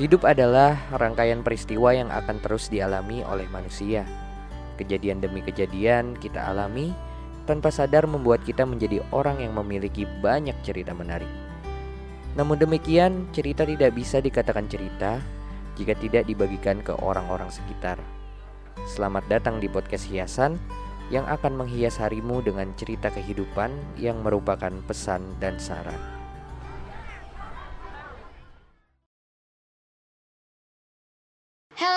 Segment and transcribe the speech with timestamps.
[0.00, 4.08] Hidup adalah rangkaian peristiwa yang akan terus dialami oleh manusia.
[4.80, 6.96] Kejadian demi kejadian kita alami
[7.44, 11.28] tanpa sadar membuat kita menjadi orang yang memiliki banyak cerita menarik.
[12.32, 15.20] Namun demikian, cerita tidak bisa dikatakan cerita
[15.76, 18.00] jika tidak dibagikan ke orang-orang sekitar.
[18.88, 20.56] Selamat datang di podcast Hiasan
[21.12, 26.21] yang akan menghias harimu dengan cerita kehidupan yang merupakan pesan dan saran.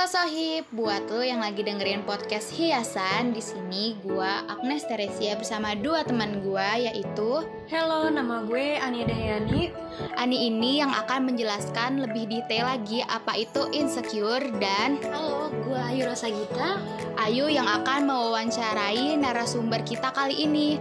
[0.05, 5.73] Halo Sohib, buat lo yang lagi dengerin podcast Hiasan, di sini gua Agnes Teresia bersama
[5.73, 7.41] dua teman gua yaitu
[7.73, 9.73] Halo, nama gue Ania Dahyani.
[10.13, 16.05] Ani ini yang akan menjelaskan lebih detail lagi apa itu insecure dan Halo, gue Ayu
[16.05, 16.77] Rosagita.
[17.15, 20.75] Ayu yang akan mewawancarai narasumber kita kali ini.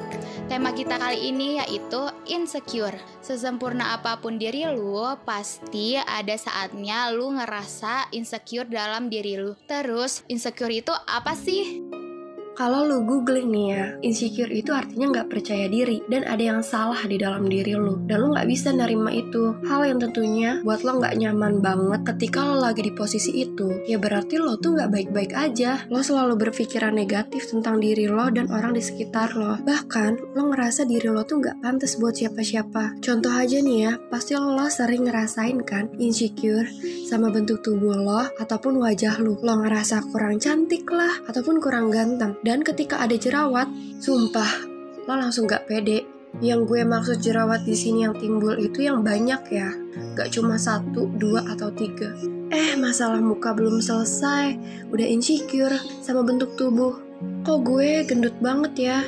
[0.51, 2.98] Tema kita kali ini yaitu insecure.
[3.23, 9.55] Sesempurna apa pun diri lu, pasti ada saatnya lu ngerasa insecure dalam diri lu.
[9.70, 11.94] Terus, insecure itu apa sih?
[12.55, 17.02] Kalau lu googling nih ya, insecure itu artinya nggak percaya diri dan ada yang salah
[17.02, 19.58] di dalam diri lu dan lu nggak bisa nerima itu.
[19.66, 23.83] Hal yang tentunya buat lo nggak nyaman banget ketika lo lagi di posisi itu.
[23.91, 25.83] Ya berarti lo tuh nggak baik-baik aja.
[25.91, 29.58] Lo selalu berpikiran negatif tentang diri lo dan orang di sekitar lo.
[29.58, 33.02] Bahkan lo ngerasa diri lo tuh nggak pantas buat siapa-siapa.
[33.02, 36.70] Contoh aja nih ya, pasti lo sering ngerasain kan insecure
[37.11, 39.42] sama bentuk tubuh lo ataupun wajah lu.
[39.42, 42.39] Lo ngerasa kurang cantik lah ataupun kurang ganteng.
[42.45, 43.73] Dan ketika ada jerawat,
[44.05, 44.69] sumpah,
[45.09, 46.05] lo langsung gak pede.
[46.45, 49.73] Yang gue maksud jerawat di sini yang timbul itu yang banyak ya,
[50.12, 52.12] gak cuma satu, dua, atau tiga.
[52.53, 54.61] Eh, masalah muka belum selesai,
[54.92, 55.73] udah insecure
[56.05, 57.01] sama bentuk tubuh.
[57.48, 58.98] Kok gue gendut banget ya?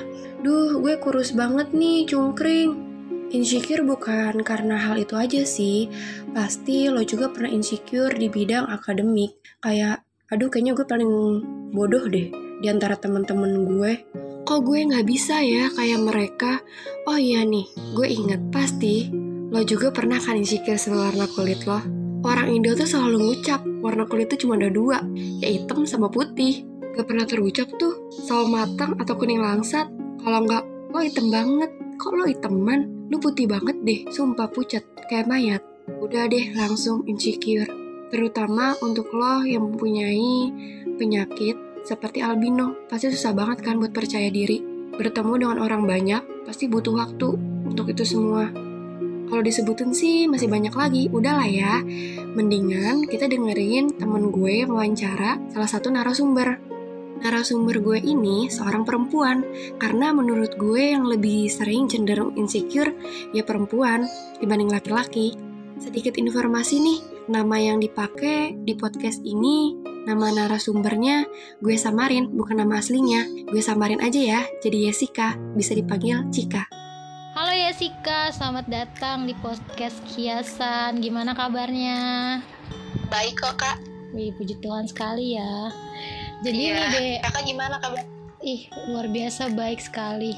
[0.41, 2.73] Duh, gue kurus banget nih, cungkring.
[3.37, 5.93] Insecure bukan karena hal itu aja sih.
[6.33, 9.37] Pasti lo juga pernah insecure di bidang akademik.
[9.61, 11.13] Kayak, aduh kayaknya gue paling
[11.75, 13.93] bodoh deh di antara temen-temen gue.
[14.47, 16.63] Kok gue nggak bisa ya kayak mereka?
[17.11, 19.11] Oh iya nih, gue inget pasti
[19.47, 21.79] lo juga pernah kan insecure sama warna kulit lo.
[22.27, 24.99] Orang Indo tuh selalu ngucap warna kulit tuh cuma ada dua,
[25.39, 26.67] ya hitam sama putih.
[26.97, 29.87] Gak pernah terucap tuh, sawo matang atau kuning langsat.
[30.25, 31.71] Kalau nggak, lo hitam banget.
[32.01, 33.09] Kok lo hiteman?
[33.13, 35.63] Lu putih banget deh, sumpah pucat, kayak mayat.
[36.03, 37.69] Udah deh langsung insecure.
[38.11, 40.51] Terutama untuk lo yang mempunyai
[40.99, 41.55] penyakit
[41.87, 44.59] seperti albino, pasti susah banget kan buat percaya diri.
[44.99, 48.51] Bertemu dengan orang banyak, pasti butuh waktu untuk itu semua.
[49.27, 51.83] Kalau disebutin sih masih banyak lagi, udahlah ya.
[52.35, 56.59] Mendingan kita dengerin temen gue yang wawancara salah satu narasumber.
[57.23, 59.47] Narasumber gue ini seorang perempuan,
[59.79, 62.93] karena menurut gue yang lebih sering cenderung insecure
[63.31, 64.11] ya perempuan
[64.43, 65.39] dibanding laki-laki.
[65.79, 66.99] Sedikit informasi nih,
[67.31, 71.27] nama yang dipakai di podcast ini Nama narasumbernya
[71.59, 73.27] gue samarin, bukan nama aslinya.
[73.45, 76.63] Gue samarin aja ya, jadi Jessica, bisa dipanggil Cika.
[77.35, 81.03] Halo Jessica, selamat datang di podcast Kiasan.
[81.03, 81.99] Gimana kabarnya?
[83.11, 83.77] Baik kok kak.
[84.15, 85.69] Wih, puji Tuhan sekali ya.
[86.41, 86.71] Jadi Iya.
[86.73, 88.05] ini deh, Kakak gimana kabar?
[88.41, 90.33] ih luar biasa baik sekali.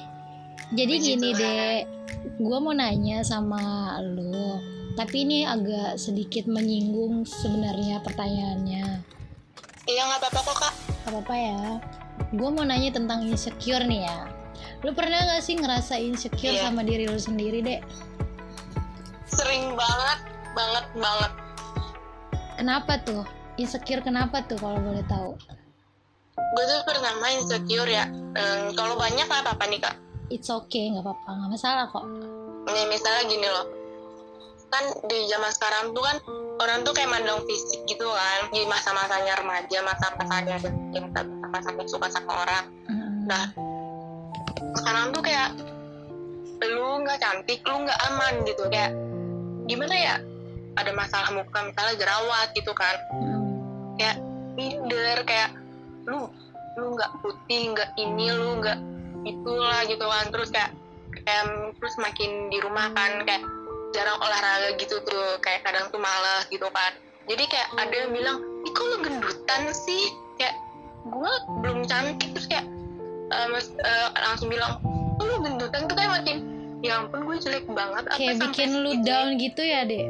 [0.72, 1.38] Jadi Puji gini Tuhan.
[1.38, 1.76] deh,
[2.40, 3.60] gue mau nanya sama
[4.00, 4.58] lo.
[4.96, 9.17] Tapi ini agak sedikit menyinggung sebenarnya pertanyaannya.
[9.88, 10.74] Iya nggak apa-apa kok kak.
[10.76, 11.58] Gak apa-apa ya.
[12.36, 14.28] Gue mau nanya tentang insecure nih ya.
[14.84, 16.68] Lu pernah gak sih ngerasa insecure Iya.
[16.68, 17.80] sama diri lu sendiri, Dek?
[19.24, 20.18] Sering banget,
[20.52, 21.32] banget, banget.
[22.60, 23.24] Kenapa tuh?
[23.56, 25.32] Insecure kenapa tuh kalau boleh tahu?
[26.36, 28.06] Gue tuh pertama insecure ya.
[28.36, 29.96] Ehm, kalau banyak nggak apa-apa nih kak.
[30.28, 32.04] It's okay, nggak apa-apa, nggak masalah kok.
[32.68, 33.66] Nih misalnya gini loh.
[34.68, 36.16] Kan di zaman sekarang tuh kan
[36.60, 38.40] orang tuh kayak mandang fisik gitu kan.
[38.52, 40.56] Di masa-masanya remaja, masa-masanya
[40.92, 42.64] cinta, masa-masanya suka sama orang.
[42.88, 43.12] Mm-mm.
[43.28, 43.44] Nah,
[44.76, 45.56] sekarang tuh kayak
[46.58, 48.92] lu nggak cantik, lu nggak aman gitu kayak
[49.70, 50.16] gimana ya?
[50.78, 52.96] Ada masalah muka misalnya jerawat gitu kan.
[53.14, 53.36] Mm.
[53.98, 54.18] kayak
[54.54, 55.50] minder kayak
[56.06, 56.30] lu
[56.78, 58.78] lu nggak putih nggak ini lu nggak
[59.26, 60.70] itulah gitu kan terus kayak
[61.26, 63.42] kayak terus makin di rumah kan kayak
[63.96, 66.92] jarang olahraga gitu tuh kayak kadang tuh malas gitu kan
[67.28, 70.56] jadi kayak ada yang bilang ih kok lu gendutan sih kayak
[71.08, 71.32] gue
[71.64, 72.66] belum cantik terus kayak
[73.32, 74.80] eh, mas- eh, langsung bilang
[75.18, 76.36] "Kok lu gendutan tuh kayak makin
[76.80, 80.06] ya ampun gue jelek banget apa Kayak sampai bikin lu segitunya?" down gitu ya, Dek?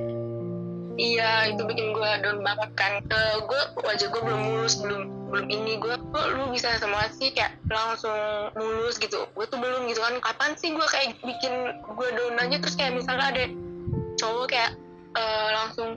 [0.99, 2.93] Iya itu bikin gue down banget kan.
[3.07, 7.31] Ke gue wajah gue belum mulus belum belum ini gue kok lu bisa semua sih
[7.31, 8.19] kayak langsung
[8.59, 9.27] mulus gitu.
[9.39, 10.19] Gue tuh belum gitu kan.
[10.19, 11.55] Kapan sih gue kayak bikin
[11.95, 13.45] gue down aja terus kayak misalnya ada
[14.19, 14.75] cowok kayak
[15.15, 15.97] eh, langsung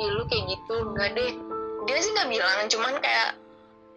[0.00, 1.32] Ih, lu kayak gitu nggak deh.
[1.84, 3.36] Dia sih nggak bilang cuman kayak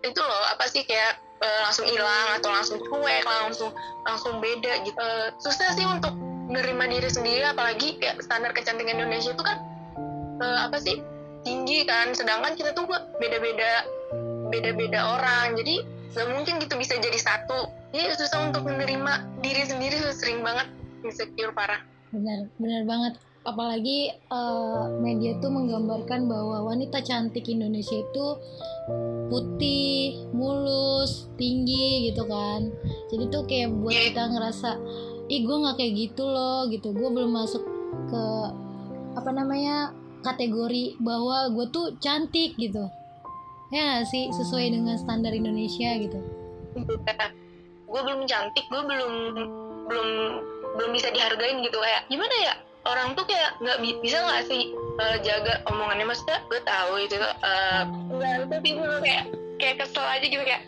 [0.04, 3.72] itu loh apa sih kayak eh, langsung hilang atau langsung cuek langsung
[4.04, 4.98] langsung beda gitu.
[4.98, 6.12] Eh, susah sih untuk
[6.52, 9.58] menerima diri sendiri apalagi kayak standar kecantikan Indonesia itu kan
[10.44, 11.00] eh, apa sih
[11.48, 12.12] tinggi kan.
[12.12, 12.86] Sedangkan kita tuh
[13.18, 13.88] beda-beda
[14.52, 15.56] beda-beda orang.
[15.56, 15.82] Jadi
[16.14, 17.72] nggak mungkin gitu bisa jadi satu.
[17.96, 20.68] Jadi susah untuk menerima diri sendiri sering banget
[21.08, 21.80] insecure parah.
[22.12, 23.14] Benar benar banget
[23.46, 28.26] apalagi eh, media tuh menggambarkan bahwa wanita cantik Indonesia itu
[29.30, 32.70] putih mulus tinggi gitu kan.
[33.14, 34.04] Jadi tuh kayak buat Iya.
[34.12, 34.70] kita ngerasa
[35.26, 36.90] ih gue nggak kayak gitu loh gitu.
[36.92, 37.64] Gue belum masuk
[38.10, 38.24] ke
[39.16, 42.90] apa namanya kategori bahwa gue tuh cantik gitu.
[43.70, 44.30] Ya nggak sih?
[44.30, 46.18] Sesuai dengan standar Indonesia gitu.
[47.86, 49.14] Gue belum cantik gue belum
[49.86, 50.10] belum
[50.78, 51.78] belum bisa dihargain gitu.
[51.78, 52.54] Kayak gimana ya
[52.86, 54.62] orang tuh kayak nggak bi- bisa nggak sih
[55.02, 56.06] eh, jaga omongannya?
[56.06, 59.24] Maksudnya gue tahu itu nggak tapi gue kayak
[59.58, 60.64] kayak kesel aja gitu kayak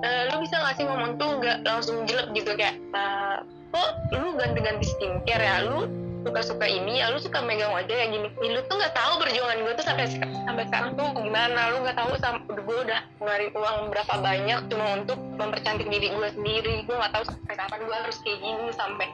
[0.00, 3.36] eh, lu bisa nggak sih ngomong tuh nggak langsung jelek gitu kayak eh,
[3.70, 5.56] kok lu ganti-ganti skincare ya?
[5.68, 5.86] Lu
[6.20, 8.28] suka-suka ini ya lu suka megang wajah ya gini.
[8.28, 10.04] Lu tuh nggak tahu perjuangan gue tuh sampai
[10.44, 11.72] sampai sekarang tuh gimana.
[11.72, 16.28] Lu nggak tahu sam- gue udah ngeluarin uang berapa banyak cuma untuk mempercantik diri gue
[16.34, 16.84] sendiri.
[16.84, 19.08] Gue nggak tahu sampai kapan gue harus kayak gini sampai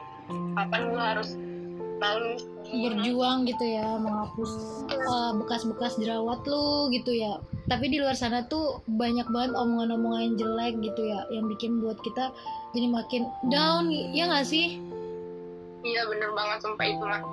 [0.57, 1.29] kapan gue harus
[1.97, 4.51] malu berjuang gitu ya menghapus
[4.91, 7.41] uh, bekas-bekas jerawat lu gitu ya.
[7.67, 12.31] Tapi di luar sana tuh banyak banget omongan-omongan jelek gitu ya yang bikin buat kita
[12.71, 14.79] jadi makin down ya nggak sih?
[15.83, 17.23] Iya bener banget sumpah itu mah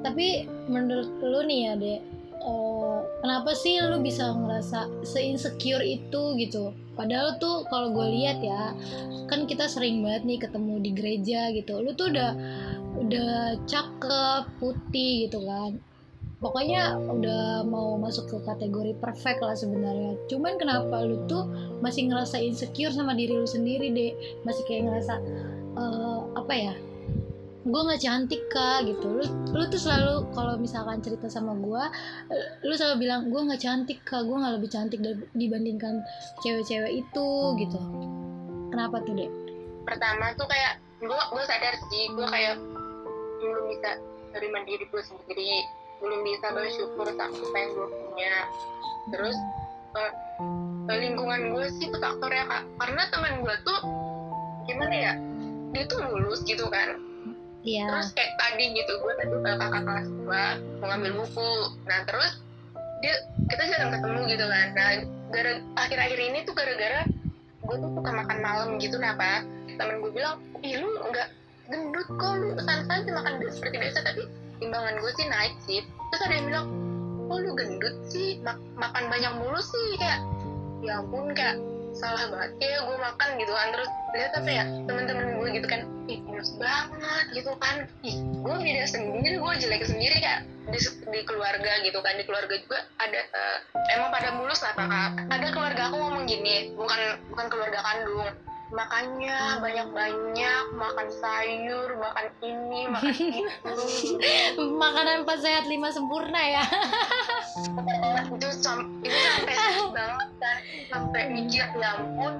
[0.00, 2.00] tapi menurut lu nih ya dek
[2.40, 6.72] uh, kenapa sih lu bisa ngerasa se-insecure itu gitu?
[6.96, 8.76] Padahal tuh kalau gue lihat ya
[9.30, 11.80] kan kita sering banget nih ketemu di gereja gitu.
[11.80, 12.30] Lu tuh udah
[13.00, 15.80] udah cakep putih gitu kan.
[16.40, 20.16] Pokoknya udah mau masuk ke kategori perfect lah sebenarnya.
[20.32, 21.44] Cuman kenapa lu tuh
[21.84, 24.12] masih ngerasa insecure sama diri lu sendiri deh
[24.48, 25.14] masih kayak ngerasa
[25.76, 26.74] eh, apa ya
[27.70, 29.06] gue nggak cantik kak gitu.
[29.22, 29.24] Lu
[29.54, 31.84] lu tuh selalu kalau misalkan cerita sama gue
[32.66, 35.00] lu selalu bilang gue nggak cantik kak gue nggak lebih cantik
[35.34, 36.02] dibandingkan
[36.42, 37.28] cewek-cewek itu
[37.62, 37.80] gitu.
[38.74, 39.30] Kenapa tuh dek?
[39.86, 42.58] Pertama tuh kayak gue gue sadar sih gue kayak
[43.40, 43.90] belum bisa
[44.36, 45.64] terima diri gue sendiri
[46.00, 48.34] belum bisa bersyukur sama apa yang gue punya.
[49.14, 49.36] Terus
[49.96, 50.12] eh,
[50.98, 52.62] lingkungan gue sih itu faktornya kak.
[52.82, 53.80] Karena teman gue tuh
[54.68, 55.12] gimana ya
[55.70, 57.09] dia tuh lulus gitu kan
[57.64, 57.84] iya.
[57.88, 60.44] Terus kayak tadi gitu gue tadi ke kakak kelas gue
[60.80, 61.52] mau ngambil buku.
[61.86, 62.32] Nah terus
[63.00, 63.14] dia
[63.48, 64.66] kita jarang ketemu gitu kan.
[64.76, 64.88] Nah
[65.30, 67.00] gara akhir-akhir ini tuh gara-gara
[67.60, 69.44] gue tuh suka makan malam gitu kenapa
[69.78, 71.28] temen gue bilang ih lu nggak
[71.70, 73.98] gendut kok lu sana aja makan seperti biasa.
[74.04, 74.22] Tapi
[74.58, 75.80] timbangan gue sih naik sih.
[75.84, 76.66] Terus ada yang bilang
[77.30, 78.40] kok lu gendut sih?
[78.42, 79.88] Mak- makan banyak mulu sih.
[80.00, 80.20] Kayak
[80.80, 81.60] ya ampun kayak
[81.90, 83.68] salah banget kayak gue makan gitu kan.
[83.72, 85.80] Terus lihat apa ya teman-teman gue gitu kan
[86.10, 86.99] ih kurus banget
[87.40, 87.88] gitu kan.
[88.44, 90.78] Gue beda sendiri gue jelek sendiri kayak di,
[91.10, 93.56] di keluarga gitu kan di keluarga juga ada eh,
[93.96, 95.10] emang pada mulus lah kakak.
[95.32, 97.00] Ada keluarga aku ngomong gini bukan
[97.32, 98.30] bukan keluarga kandung.
[98.70, 103.42] Makanya banyak-banyak makan sayur makan ini makan itu.
[104.86, 106.62] Makanan empat sehat lima sempurna ya.
[108.38, 109.54] Itu sam itu sampai
[109.90, 110.56] banget kan.
[110.86, 112.32] Sampai mikir ya ampun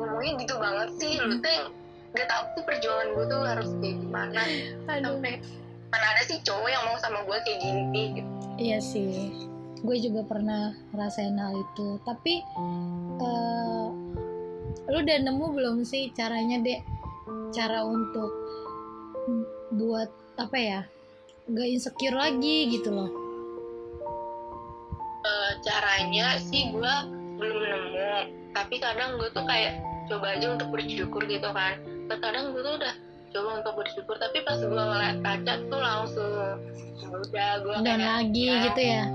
[0.00, 1.20] ngomongnya gitu banget sih.
[1.20, 1.83] Lu tuh
[2.14, 4.40] yang gak tau sih perjuangan gue tuh harus kayak gimana
[4.86, 5.42] aduh sampai
[5.90, 9.34] mana ada sih cowok yang mau sama gue kayak gini gitu Iya sih,
[9.82, 11.98] gue juga pernah ngerasain hal itu.
[12.06, 12.38] Tapi
[13.18, 13.86] eh,
[14.86, 16.86] lu udah nemu belum sih caranya dek?
[17.50, 18.30] Cara untuk
[19.74, 20.06] buat
[20.38, 20.80] apa ya?
[21.50, 23.10] Gak insecure lagi gitu loh.
[25.26, 26.94] Eh, caranya sih gue
[27.34, 31.74] belum nemu tapi kadang gue tuh kayak coba aja untuk bersyukur gitu kan
[32.08, 32.94] terkadang gue tuh udah
[33.34, 36.30] coba untuk bersyukur tapi pas gue ngeliat kaca tuh langsung
[37.02, 39.04] "Ya udah gue Dan lagi gitu ya.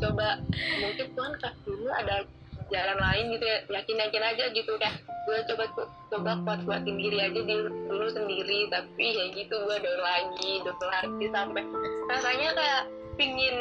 [0.00, 0.40] coba
[0.80, 2.24] mungkin Tuhan kasih dulu ada
[2.70, 4.96] jalan lain gitu ya yakin yakin aja gitu kayak
[5.28, 5.64] gue coba
[6.10, 7.54] coba kuat kuatin diri aja di,
[7.86, 11.62] dulu sendiri tapi ya gitu gue down lagi down lagi sampai
[12.08, 12.82] rasanya kayak
[13.20, 13.56] pingin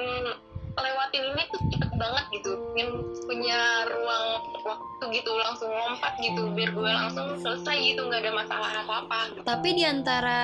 [0.82, 2.90] lewatin ini tuh cepet banget gitu pingin
[3.28, 4.26] punya ruang
[4.64, 9.20] waktu gitu langsung lompat gitu biar gue langsung selesai gitu nggak ada masalah apa apa
[9.36, 9.42] gitu.
[9.44, 10.40] Tapi di antara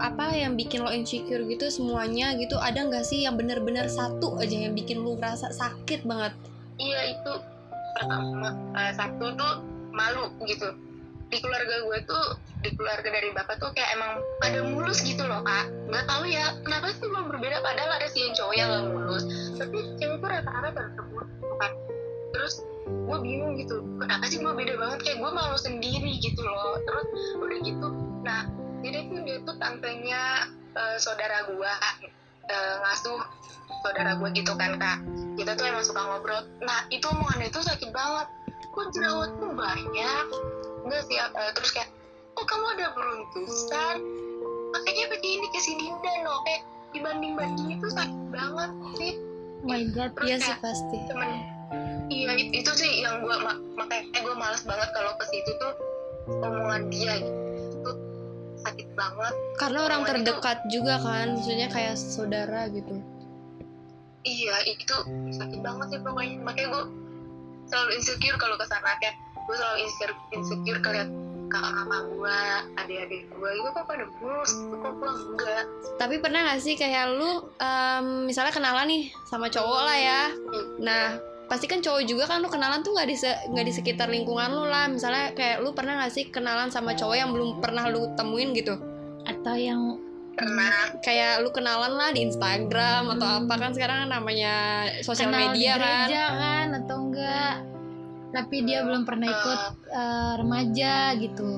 [0.00, 4.68] apa yang bikin lo insecure gitu semuanya gitu ada nggak sih yang benar-benar satu aja
[4.68, 6.32] yang bikin lo ngerasa sakit banget?
[6.78, 7.32] iya itu
[7.98, 9.54] pertama eh, satu tuh
[9.90, 10.70] malu gitu
[11.28, 12.24] di keluarga gue tuh
[12.64, 15.68] di keluarga dari bapak tuh kayak emang pada mulus gitu loh kak.
[15.92, 17.60] Nggak tahu ya kenapa sih emang berbeda?
[17.60, 19.24] Padahal ada sih yang cowok yang gak mulus.
[19.60, 21.72] Tapi cewek tuh rata-rata gitu kan
[22.28, 24.98] terus gue bingung gitu kenapa sih gue beda banget?
[25.04, 26.80] Kayak gue malu sendiri gitu loh.
[26.82, 27.06] Terus
[27.38, 27.88] udah gitu
[28.24, 28.42] nah
[28.82, 30.22] jadi tuh dia tuh tantenya
[30.74, 31.72] eh, saudara gue
[32.48, 33.20] eh, ngasuh
[33.84, 34.98] saudara gue gitu kan kak.
[35.36, 36.42] Kita tuh emang suka ngobrol.
[36.64, 38.26] Nah itu omongannya itu sakit banget.
[38.74, 40.26] Kok jerawat tuh banyak
[40.82, 41.88] enggak sih eh, terus kayak
[42.34, 43.96] oh kamu ada beruntusan
[44.68, 45.84] makanya pakai ini ke sini
[46.20, 46.38] loh.
[46.44, 49.12] Kayak dibanding banding itu sakit banget sih.
[49.58, 50.98] Oh my god Terus iya sih pasti.
[51.04, 51.30] temen
[52.08, 53.36] iya it- itu sih yang gue
[53.74, 55.72] makanya gue males banget kalau ke situ tuh
[56.30, 57.40] omongan dia gitu.
[57.74, 57.90] Itu
[58.58, 59.34] sakit banget.
[59.56, 62.96] Karena orang Omongan itu- terdekat juga kan, maksudnya kayak saudara gitu.
[64.22, 64.96] iya itu
[65.32, 66.36] sakit banget sih pokoknya.
[66.42, 66.84] Makanya gue
[67.66, 69.16] selalu insecure kalau ke sana kayak
[69.48, 71.08] gue selalu insecure insecure kalian
[71.48, 72.38] kakak-kakak gue
[72.76, 75.64] adik-adik gue itu kok pada mulus kok gue enggak
[75.96, 80.22] Tapi pernah gak sih kayak lu em, misalnya kenalan nih sama cowok lah ya.
[80.78, 81.16] Nah,
[81.48, 84.52] pasti kan cowok juga kan lu kenalan tuh nggak di se- nggak di sekitar lingkungan
[84.52, 84.86] lu lah.
[84.86, 88.76] Misalnya kayak lu pernah gak sih kenalan sama cowok yang belum pernah lu temuin gitu?
[89.24, 89.80] atau yang
[90.32, 94.54] pernah Kayak lu kenalan lah di Instagram atau apa kan sekarang namanya
[95.02, 95.82] sosial kenal media di kan.
[95.82, 96.47] gereja kan
[98.38, 101.50] tapi dia belum pernah ikut eh, eh, remaja gitu.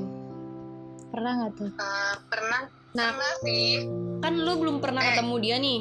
[1.12, 1.70] Pernah nggak tuh?
[1.70, 2.60] Eh, pernah.
[2.90, 3.86] Nah, pernah sih.
[4.20, 5.08] kan lu belum pernah Eh.
[5.12, 5.80] ketemu dia nih.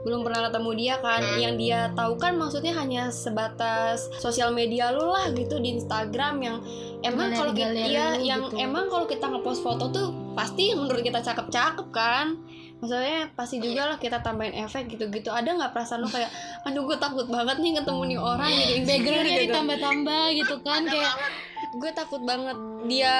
[0.00, 1.20] Belum pernah ketemu dia kan.
[1.20, 1.38] Hmm.
[1.38, 6.56] yang dia tahu kan maksudnya hanya sebatas sosial media lu lah gitu di Instagram yang
[7.04, 8.56] emang kalau kita ya yang gitu.
[8.58, 12.40] emang kalau kita ngepost foto tuh pasti menurut kita cakep-cakep kan
[12.80, 15.28] maksudnya pasti juga lah kita tambahin efek gitu-gitu.
[15.28, 16.32] Ada nggak perasaan lu kayak
[16.64, 18.72] aduh gue takut banget nih ketemu nih orang gitu.
[18.72, 21.32] Insecure backgroundnya gitu ditambah-tambah gitu kan ada kayak banget.
[21.70, 22.58] Gue takut banget
[22.88, 23.16] dia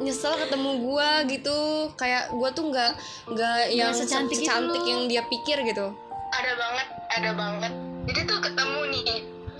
[0.00, 1.58] nyesel ketemu gue gitu.
[2.00, 2.92] Kayak gue tuh nggak
[3.36, 4.88] nggak yang secantik itu secantik lu.
[4.88, 5.86] yang dia pikir gitu.
[6.32, 7.72] Ada banget ada banget.
[8.08, 9.02] Jadi tuh ketemu nih.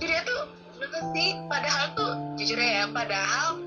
[0.01, 0.41] Jadi dia tuh
[0.81, 1.29] apa sih.
[1.45, 3.61] Padahal tuh jujur ya padahal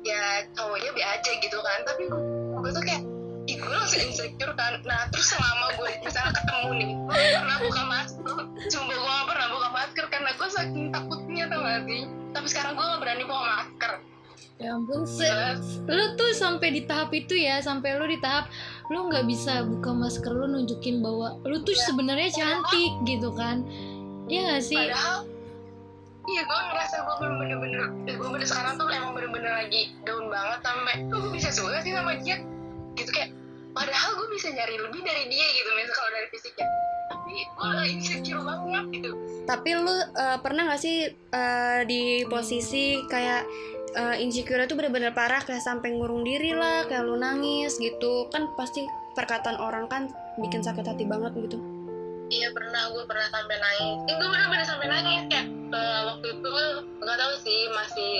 [0.00, 1.78] ya cowoknya be aja gitu kan.
[1.84, 2.22] Tapi gue,
[2.56, 3.04] gue tuh kayak
[3.90, 4.78] langsung insecure kan.
[4.86, 8.36] Nah terus selama gue misalnya ketemu nih gue pernah buka masker.
[8.70, 12.02] Cuma gue gak pernah buka masker karena gue saking takutnya tau gak sih?
[12.30, 13.92] Tapi sekarang gue gak berani buka masker.
[14.60, 18.46] Ya ampun se Terus, lu tuh sampai di tahap itu ya sampai lu di tahap
[18.92, 23.66] lu nggak bisa buka masker lu nunjukin bahwa lu tuh sebenarnya cantik gitu kan.
[24.30, 24.78] Iya gak sih?
[24.78, 25.26] Padahal
[26.30, 30.60] iya gue ngerasa gue belum bener-bener gue bener sekarang tuh emang bener-bener lagi down banget
[30.62, 32.38] sampai gue bisa suka sih sama dia
[33.70, 36.68] padahal gue bisa nyari lebih dari dia gitu misal kalau dari fisiknya.
[37.10, 39.10] Tapi gue insecure banget gitu.
[39.46, 43.42] Tapi lu eh, pernah gak sih eh, di posisi kayak
[43.94, 48.30] eh, insecure itu bener-bener parah kayak sampai ngurung diri lah kayak lu nangis gitu.
[48.30, 51.58] Kan pasti perkataan orang kan bikin sakit hati banget gitu.
[52.30, 52.94] Iya pernah.
[52.94, 53.98] Gue pernah sampai nangis.
[54.06, 55.22] Eh, gue bener-bener sampai nangis.
[55.26, 56.50] Kayak eh, waktu itu
[57.02, 58.12] nggak tahu sih masih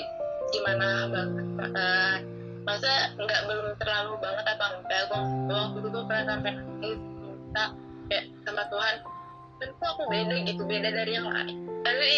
[0.50, 1.46] gimana banget
[1.78, 2.16] eh,
[2.70, 7.64] masa nggak belum terlalu banget atau enggak gue waktu itu pernah sampai minta
[8.06, 8.94] kayak sama Tuhan
[9.60, 10.62] kan kok aku beda gitu?
[10.64, 11.68] Beda dari yang lain.
[11.84, 12.12] Tapi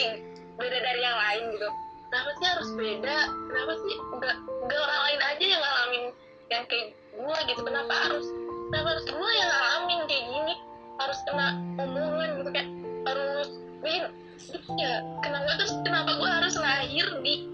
[0.55, 1.69] beda dari yang lain gitu.
[2.07, 3.17] Kenapa sih harus beda?
[3.51, 4.37] Kenapa sih nggak
[4.69, 6.05] nggak orang lain aja yang ngalamin
[6.53, 6.87] yang kayak
[7.19, 7.61] gue gitu?
[7.67, 8.27] Kenapa harus
[8.71, 10.55] kenapa harus gue yang ngalamin kayak gini?
[11.03, 11.47] Harus kena
[11.83, 12.71] omongan gitu kayak
[13.03, 13.49] harus
[13.83, 14.03] bikin
[14.79, 17.52] ya kenapa terus kenapa gue harus lahir di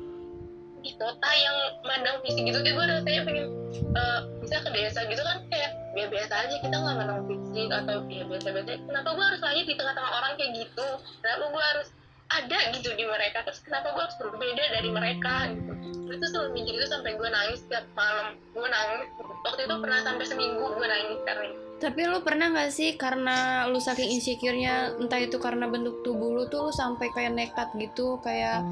[0.89, 3.47] di kota yang mandang fisik gitu kayak gue rasanya pengen
[3.93, 7.97] eh, bisa ke desa gitu kan kayak ya biasa aja kita nggak mandang fisik atau
[8.09, 10.89] ya biasa biasa kenapa gue harus lahir di tengah-tengah orang kayak gitu?
[11.21, 11.89] Kenapa gue harus
[12.29, 13.39] ada gitu di mereka?
[13.45, 15.73] Terus kenapa gue harus berbeda dari mereka gitu?
[16.09, 18.37] Itu selalu mikir itu sampai gue nangis setiap malam.
[18.53, 19.09] Gue nangis
[19.45, 21.49] waktu itu pernah sampai seminggu gue nangis karena.
[21.79, 26.45] Tapi lu pernah gak sih karena lu saking insecure-nya entah itu karena bentuk tubuh lu
[26.51, 28.67] tuh sampai kayak nekat gitu kayak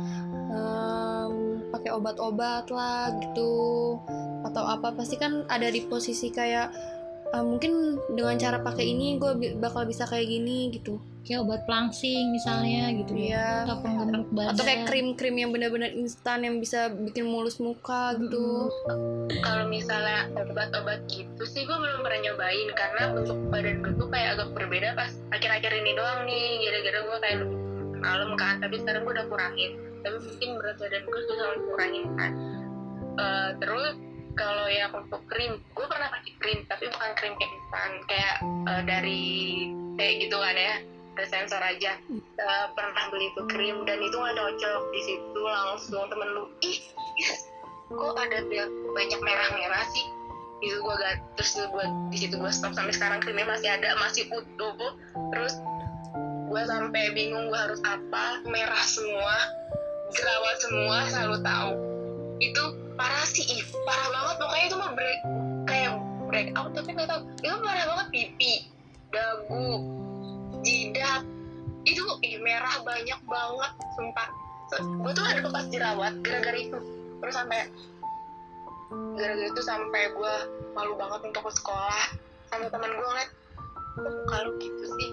[0.51, 0.76] em,
[1.77, 3.97] pakai obat-obat lah gitu.
[4.43, 6.73] Atau apa pasti kan ada di posisi kayak
[7.27, 10.97] eh, mungkin dengan cara pakai ini gue bakal bisa kayak gini gitu.
[11.27, 13.67] Kayak obat pelangsing misalnya gitu Iya.
[13.67, 14.55] atau penggemuk badan.
[14.55, 18.71] Atau kayak krim-krim yang benar-benar instan yang bisa bikin mulus muka gitu.
[19.43, 22.69] Kalau misalnya obat-obat gitu sih gue belum pernah nyobain.
[22.79, 26.47] Karena bentuk badan gue tuh kayak agak berbeda pas akhir-akhir ini doang nih.
[26.63, 27.39] Gara-gara gue kayak
[28.07, 29.73] malam kan tapi sekarang gue udah kurangin.
[30.07, 32.33] Tapi mungkin berat badan gue susah untuk kurangin kan.
[33.17, 33.95] Eh, terus
[34.37, 38.83] kalau yang untuk krim gue pernah pakai krim tapi bukan krim kayak instan kayak eh,
[38.85, 39.25] dari
[39.97, 40.75] kayak gitu kan ya
[41.25, 41.97] sensor aja.
[42.13, 44.83] Eh, pernah beli tuh krim dan itu nggak cocok.
[44.93, 46.79] Di situ langsung temen lu ih
[47.17, 47.49] yes,
[47.89, 48.45] kok ada
[48.93, 50.05] banyak merah-merah sih.
[50.65, 52.77] Itu gue gak terus gue di situ gue stop.
[52.77, 54.93] Sampai sekarang krimnya masih ada masih utuh.
[55.33, 55.57] Terus
[56.47, 58.41] gue sampai bingung gue harus apa.
[58.47, 59.37] Merah semua
[60.15, 61.73] jerawat semua selalu tahu.
[62.39, 62.63] Itu
[62.95, 64.37] parah sih ih parah banget.
[64.39, 65.21] Pokoknya itu mah break
[65.67, 65.93] kayak
[66.31, 67.21] break out tapi nggak tahu.
[67.43, 68.53] Itu parah banget pipi
[69.11, 69.67] dagu
[70.63, 71.23] jidat.
[71.87, 74.29] Itu ih, merah banyak banget sumpah.
[75.03, 76.79] Gue tuh ada bekas jerawat gara-gara itu.
[77.23, 77.71] Terus sampai
[79.19, 80.35] gara-gara itu sampai gue
[80.75, 82.07] malu banget untuk ke sekolah.
[82.51, 83.31] Sama teman gue ngeliat
[84.29, 85.11] kalau gitu sih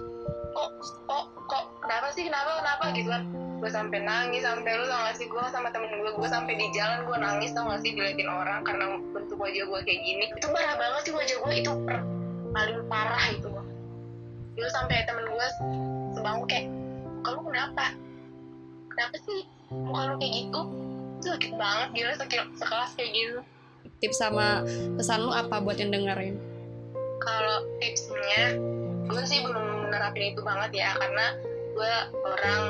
[0.64, 0.72] kok
[1.04, 3.22] kok kok kenapa sih kenapa kenapa gitu kan?
[3.60, 5.26] Gue sampai nangis sampai lu tau gak sih?
[5.28, 7.92] Gue sama temen gue gue sampai di jalan gue nangis tau gak sih?
[7.92, 10.24] Diliatin orang karena bentuk wajah gue kayak gini.
[10.32, 11.96] Itu parah banget sih wajah gue itu per,
[12.56, 13.48] paling parah itu.
[14.56, 15.46] Itu sampai temen gue
[16.16, 16.66] sebangku kayak
[17.24, 17.92] kalau kenapa?
[18.92, 20.60] Kenapa sih muka lu kayak gitu?
[21.20, 22.12] Itu sakit banget gila
[22.56, 23.40] sekelas kayak gitu.
[24.00, 24.64] Tips sama
[24.96, 26.36] pesan lu apa buat yang dengerin?
[27.20, 28.56] Kalau tipsnya
[29.04, 31.26] gue sih belum menerapin itu banget ya karena
[31.74, 31.94] gue
[32.26, 32.62] orang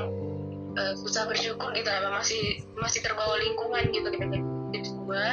[0.77, 4.25] uh, susah bersyukur gitu apa masih masih terbawa lingkungan gitu gitu
[4.77, 5.25] tips gue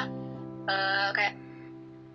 [0.71, 1.35] uh, kayak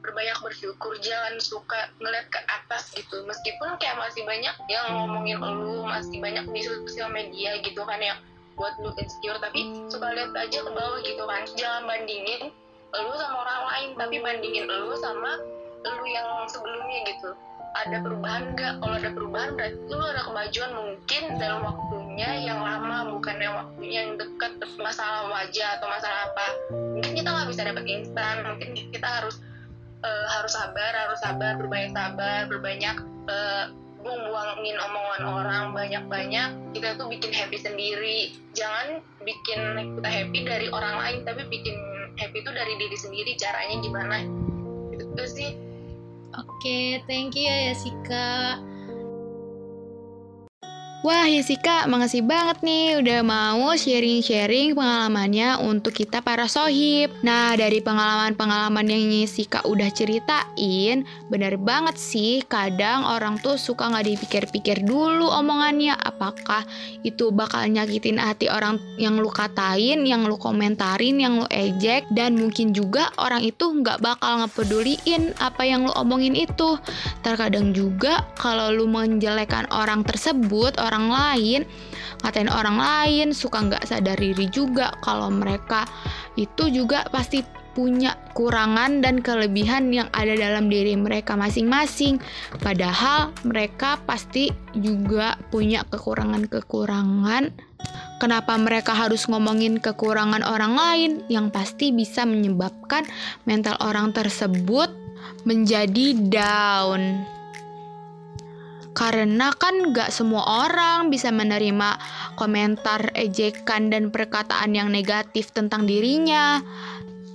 [0.07, 3.27] berbanyak bersyukur jangan suka ngeliat ke atas gitu.
[3.27, 8.15] Meskipun kayak masih banyak yang ngomongin lu masih banyak di sosial media gitu kan yang
[8.55, 11.43] buat lu insecure tapi suka lihat aja ke bawah gitu kan.
[11.59, 12.55] Jangan bandingin
[12.97, 15.43] lu sama orang lain tapi bandingin lu sama
[15.85, 17.31] lu yang sebelumnya gitu.
[17.77, 18.73] Ada perubahan nggak?
[18.81, 23.99] Kalau ada perubahan berarti lu ada kemajuan mungkin dalam waktunya yang lama bukan yang waktunya
[24.09, 26.47] yang dekat masalah wajah atau masalah apa.
[26.73, 29.37] Mungkin kita nggak bisa dapat instan mungkin kita harus
[30.01, 32.97] uh, harus sabar harus sabar berbanyak sabar berbanyak
[33.29, 33.69] uh,
[34.01, 36.51] buang-buangin omongan orang banyak-banyak.
[36.73, 38.33] Kita tuh bikin happy sendiri.
[38.57, 39.61] Jangan bikin
[40.01, 41.77] kita happy dari orang lain tapi bikin
[42.17, 44.17] happy itu dari diri sendiri caranya gimana?
[44.95, 45.66] Itu sih
[46.37, 48.61] Oke, thank you ya Yasika.
[51.05, 57.13] Wah Yesika, makasih banget nih udah mau sharing-sharing pengalamannya untuk kita para sohib.
[57.21, 64.09] Nah, dari pengalaman-pengalaman yang Yesika udah ceritain, bener banget sih kadang orang tuh suka nggak
[64.09, 66.01] dipikir-pikir dulu omongannya.
[66.01, 66.65] Apakah
[67.05, 72.41] itu bakal nyakitin hati orang yang lu katain, yang lu komentarin, yang lu ejek, dan
[72.41, 76.81] mungkin juga orang itu nggak bakal ngepeduliin apa yang lu omongin itu.
[77.21, 81.61] Terkadang juga kalau lu menjelekan orang tersebut, orang lain
[82.25, 85.85] ngatain orang lain suka nggak sadar diri juga kalau mereka
[86.39, 87.45] itu juga pasti
[87.77, 92.17] punya kurangan dan kelebihan yang ada dalam diri mereka masing-masing.
[92.65, 97.53] Padahal mereka pasti juga punya kekurangan-kekurangan.
[98.17, 103.05] Kenapa mereka harus ngomongin kekurangan orang lain yang pasti bisa menyebabkan
[103.45, 104.89] mental orang tersebut
[105.45, 107.36] menjadi down
[108.97, 112.01] karena kan gak semua orang bisa menerima
[112.41, 116.65] komentar, ejekan, dan perkataan yang negatif tentang dirinya.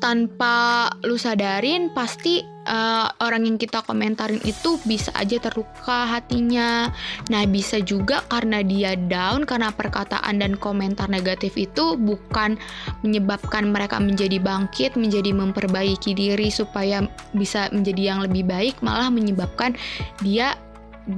[0.02, 6.90] Tanpa lu sadarin, pasti uh, orang yang kita komentarin itu bisa aja terluka hatinya.
[7.30, 12.58] Nah, bisa juga karena dia down karena perkataan dan komentar negatif itu bukan
[13.06, 17.06] menyebabkan mereka menjadi bangkit, menjadi memperbaiki diri supaya
[17.38, 19.78] bisa menjadi yang lebih baik, malah menyebabkan
[20.26, 20.58] dia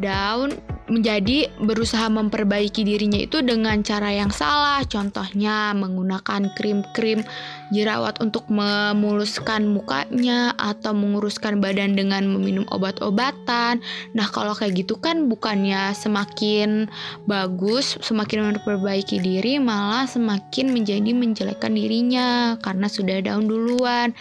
[0.02, 0.56] down
[0.92, 4.84] menjadi berusaha memperbaiki dirinya itu dengan cara yang salah.
[4.84, 7.24] Contohnya menggunakan krim-krim
[7.72, 13.80] jerawat untuk memuluskan mukanya atau menguruskan badan dengan meminum obat-obatan.
[14.12, 16.92] Nah kalau kayak gitu kan bukannya semakin
[17.26, 24.12] bagus semakin memperbaiki diri malah semakin menjadi menjelekkan dirinya karena sudah down duluan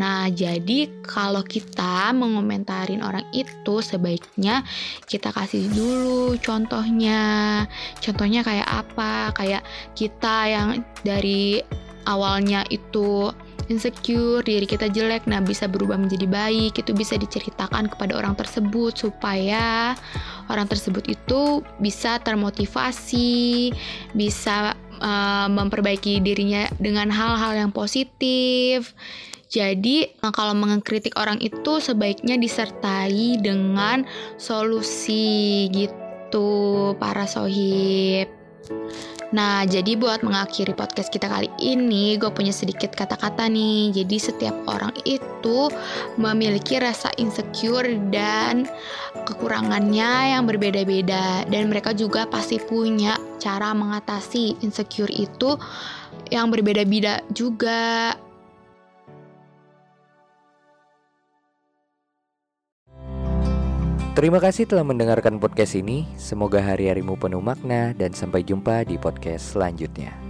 [0.00, 4.64] Nah, jadi kalau kita mengomentarin orang itu sebaiknya
[5.04, 7.64] kita kasih dulu contohnya.
[8.00, 9.36] Contohnya kayak apa?
[9.36, 10.68] Kayak kita yang
[11.04, 11.60] dari
[12.08, 13.30] awalnya itu
[13.70, 18.92] insecure, diri kita jelek, nah bisa berubah menjadi baik, itu bisa diceritakan kepada orang tersebut
[18.98, 19.94] supaya
[20.50, 23.70] orang tersebut itu bisa termotivasi,
[24.12, 28.92] bisa uh, memperbaiki dirinya dengan hal-hal yang positif.
[29.52, 34.08] Jadi, kalau mengkritik orang itu sebaiknya disertai dengan
[34.40, 38.32] solusi gitu, para sohib.
[39.32, 43.92] Nah, jadi buat mengakhiri podcast kita kali ini, gue punya sedikit kata-kata nih.
[43.92, 45.72] Jadi setiap orang itu
[46.20, 48.68] memiliki rasa insecure dan
[49.24, 51.48] kekurangannya yang berbeda-beda.
[51.48, 55.56] Dan mereka juga pasti punya cara mengatasi insecure itu
[56.28, 58.12] yang berbeda-beda juga.
[64.12, 66.04] Terima kasih telah mendengarkan podcast ini.
[66.20, 70.21] Semoga hari-harimu penuh makna dan sampai jumpa di podcast selanjutnya.